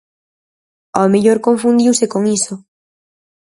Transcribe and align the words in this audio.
Ao 0.97 1.07
mellor 1.13 1.39
confundiuse 1.47 2.05
con 2.13 2.21
iso. 2.37 2.55